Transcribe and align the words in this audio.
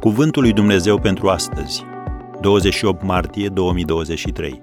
Cuvântul 0.00 0.42
lui 0.42 0.52
Dumnezeu 0.52 0.98
pentru 0.98 1.28
astăzi, 1.28 1.84
28 2.40 3.02
martie 3.02 3.48
2023. 3.48 4.62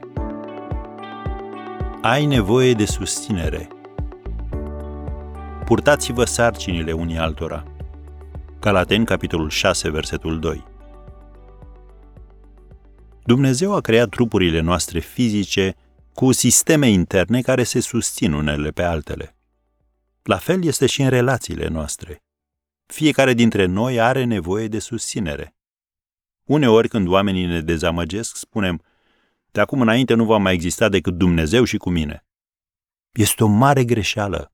Ai 2.01 2.25
nevoie 2.25 2.73
de 2.73 2.85
susținere. 2.85 3.67
Purtați-vă 5.65 6.23
sarcinile 6.23 6.91
unii 6.91 7.17
altora. 7.17 7.63
Galaten, 8.59 9.03
capitolul 9.03 9.49
6, 9.49 9.89
versetul 9.89 10.39
2. 10.39 10.63
Dumnezeu 13.23 13.75
a 13.75 13.81
creat 13.81 14.09
trupurile 14.09 14.59
noastre 14.59 14.99
fizice 14.99 15.75
cu 16.13 16.31
sisteme 16.31 16.89
interne 16.89 17.41
care 17.41 17.63
se 17.63 17.79
susțin 17.79 18.33
unele 18.33 18.69
pe 18.69 18.83
altele. 18.83 19.35
La 20.23 20.37
fel 20.37 20.65
este 20.65 20.85
și 20.85 21.01
în 21.01 21.09
relațiile 21.09 21.67
noastre. 21.67 22.23
Fiecare 22.85 23.33
dintre 23.33 23.65
noi 23.65 23.99
are 23.99 24.23
nevoie 24.23 24.67
de 24.67 24.79
susținere. 24.79 25.55
Uneori, 26.43 26.87
când 26.87 27.07
oamenii 27.07 27.45
ne 27.45 27.61
dezamăgesc, 27.61 28.35
spunem, 28.35 28.81
de 29.51 29.59
acum 29.59 29.81
înainte 29.81 30.13
nu 30.13 30.25
va 30.25 30.37
mai 30.37 30.53
exista 30.53 30.89
decât 30.89 31.13
Dumnezeu 31.13 31.63
și 31.63 31.77
cu 31.77 31.89
mine. 31.89 32.25
Este 33.11 33.43
o 33.43 33.47
mare 33.47 33.85
greșeală. 33.85 34.53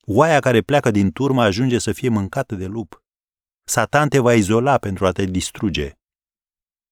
Oaia 0.00 0.40
care 0.40 0.60
pleacă 0.60 0.90
din 0.90 1.12
turmă 1.12 1.42
ajunge 1.42 1.78
să 1.78 1.92
fie 1.92 2.08
mâncată 2.08 2.54
de 2.54 2.66
lup. 2.66 3.02
Satan 3.64 4.08
te 4.08 4.18
va 4.18 4.34
izola 4.34 4.78
pentru 4.78 5.06
a 5.06 5.12
te 5.12 5.24
distruge. 5.24 5.92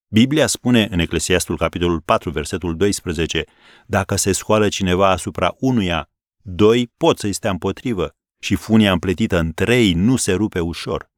Biblia 0.07 0.47
spune 0.47 0.87
în 0.91 0.99
Eclesiastul 0.99 1.57
capitolul 1.57 2.01
4, 2.01 2.29
versetul 2.29 2.77
12, 2.77 3.43
dacă 3.85 4.15
se 4.15 4.31
scoală 4.31 4.69
cineva 4.69 5.09
asupra 5.09 5.55
unuia, 5.59 6.09
doi 6.41 6.93
pot 6.97 7.19
să-i 7.19 7.33
stea 7.33 7.49
împotrivă 7.51 8.15
și 8.43 8.55
funia 8.55 8.91
împletită 8.91 9.37
în 9.37 9.53
trei 9.53 9.93
nu 9.93 10.15
se 10.15 10.33
rupe 10.33 10.59
ușor. 10.59 11.11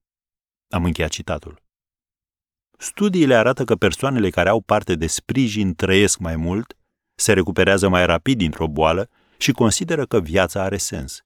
Am 0.70 0.86
încheiat 0.86 1.09
citatul. 1.09 1.62
Studiile 2.78 3.36
arată 3.36 3.64
că 3.64 3.76
persoanele 3.76 4.30
care 4.30 4.50
au 4.50 4.62
parte 4.62 4.95
de 4.95 5.08
sprijin 5.08 5.76
trăiesc 5.76 6.17
mai 6.17 6.36
mult, 6.36 6.78
se 7.16 7.34
recuperează 7.34 7.88
mai 7.88 8.06
rapid 8.06 8.38
dintr-o 8.38 8.67
boală 8.67 9.09
și 9.38 9.52
consideră 9.52 10.06
că 10.06 10.20
viața 10.20 10.62
are 10.62 10.78
sens. 10.78 11.22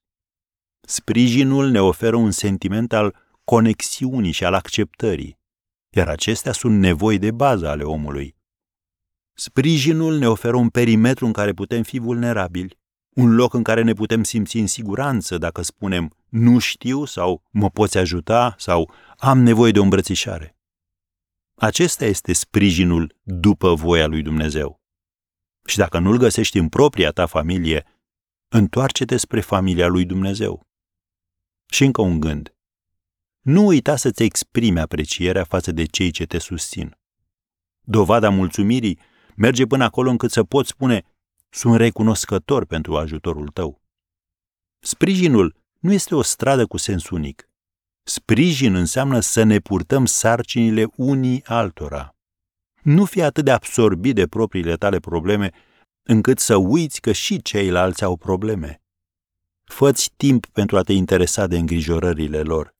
Sprijinul 0.81 1.69
ne 1.69 1.81
oferă 1.81 2.15
un 2.15 2.31
sentiment 2.31 2.93
al 2.93 3.15
conexiunii 3.43 4.31
și 4.31 4.45
al 4.45 4.53
acceptării, 4.53 5.39
iar 5.89 6.07
acestea 6.07 6.51
sunt 6.51 6.79
nevoi 6.79 7.17
de 7.17 7.31
bază 7.31 7.67
ale 7.67 7.83
omului. 7.83 8.35
Sprijinul 9.33 10.17
ne 10.17 10.27
oferă 10.27 10.55
un 10.55 10.69
perimetru 10.69 11.25
în 11.25 11.33
care 11.33 11.53
putem 11.53 11.83
fi 11.83 11.99
vulnerabili, 11.99 12.78
un 13.09 13.35
loc 13.35 13.53
în 13.53 13.63
care 13.63 13.81
ne 13.81 13.93
putem 13.93 14.23
simți 14.23 14.57
în 14.57 14.67
siguranță 14.67 15.37
dacă 15.37 15.61
spunem 15.61 16.15
nu 16.29 16.59
știu 16.59 17.05
sau 17.05 17.43
mă 17.51 17.69
poți 17.69 17.97
ajuta 17.97 18.55
sau 18.57 18.91
am 19.17 19.39
nevoie 19.39 19.71
de 19.71 19.79
o 19.79 19.83
îmbrățișare. 19.83 20.57
Acesta 21.55 22.05
este 22.05 22.33
sprijinul 22.33 23.15
după 23.23 23.73
voia 23.73 24.07
lui 24.07 24.21
Dumnezeu. 24.21 24.81
Și 25.65 25.77
dacă 25.77 25.99
nu-l 25.99 26.17
găsești 26.17 26.57
în 26.57 26.69
propria 26.69 27.11
ta 27.11 27.25
familie, 27.25 27.85
întoarce-te 28.47 29.17
spre 29.17 29.41
familia 29.41 29.87
lui 29.87 30.05
Dumnezeu. 30.05 30.67
Și 31.65 31.83
încă 31.83 32.01
un 32.01 32.19
gând. 32.19 32.53
Nu 33.41 33.65
uita 33.65 33.95
să-ți 33.95 34.23
exprimi 34.23 34.79
aprecierea 34.79 35.43
față 35.43 35.71
de 35.71 35.85
cei 35.85 36.11
ce 36.11 36.25
te 36.25 36.37
susțin. 36.37 36.97
Dovada 37.81 38.29
mulțumirii 38.29 38.99
merge 39.35 39.65
până 39.65 39.83
acolo 39.83 40.09
încât 40.09 40.31
să 40.31 40.43
poți 40.43 40.69
spune 40.69 41.05
sunt 41.49 41.75
recunoscător 41.75 42.65
pentru 42.65 42.97
ajutorul 42.97 43.47
tău. 43.47 43.81
Sprijinul 44.79 45.55
nu 45.79 45.93
este 45.93 46.15
o 46.15 46.21
stradă 46.21 46.65
cu 46.65 46.77
sens 46.77 47.09
unic. 47.09 47.49
Sprijin 48.03 48.75
înseamnă 48.75 49.19
să 49.19 49.43
ne 49.43 49.59
purtăm 49.59 50.05
sarcinile 50.05 50.87
unii 50.95 51.45
altora. 51.45 52.15
Nu 52.81 53.05
fi 53.05 53.21
atât 53.21 53.45
de 53.45 53.51
absorbit 53.51 54.15
de 54.15 54.27
propriile 54.27 54.75
tale 54.75 54.99
probleme 54.99 55.51
încât 56.03 56.39
să 56.39 56.55
uiți 56.55 57.01
că 57.01 57.11
și 57.11 57.41
ceilalți 57.41 58.03
au 58.03 58.17
probleme. 58.17 58.81
Făți 59.63 60.11
timp 60.15 60.45
pentru 60.45 60.77
a 60.77 60.81
te 60.81 60.93
interesa 60.93 61.47
de 61.47 61.57
îngrijorările 61.57 62.41
lor. 62.41 62.75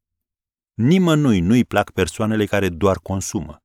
Nimănui 0.73 1.39
nu-i 1.39 1.65
plac 1.65 1.91
persoanele 1.91 2.45
care 2.45 2.69
doar 2.69 2.97
consumă. 2.97 3.57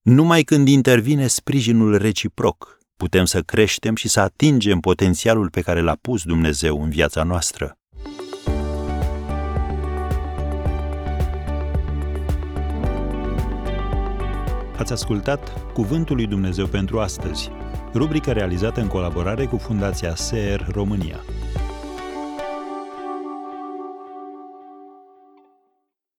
Numai 0.00 0.42
când 0.42 0.68
intervine 0.68 1.26
sprijinul 1.26 1.98
reciproc, 1.98 2.78
putem 3.02 3.24
să 3.24 3.40
creștem 3.40 3.94
și 3.94 4.08
să 4.08 4.20
atingem 4.20 4.80
potențialul 4.80 5.50
pe 5.50 5.60
care 5.60 5.80
l-a 5.80 5.96
pus 6.00 6.22
Dumnezeu 6.22 6.82
în 6.82 6.90
viața 6.90 7.22
noastră. 7.22 7.76
Ați 14.76 14.92
ascultat 14.92 15.72
Cuvântul 15.72 16.16
lui 16.16 16.26
Dumnezeu 16.26 16.66
pentru 16.66 17.00
astăzi, 17.00 17.50
rubrica 17.94 18.32
realizată 18.32 18.80
în 18.80 18.86
colaborare 18.86 19.46
cu 19.46 19.56
Fundația 19.56 20.14
SER 20.14 20.66
România. 20.72 21.20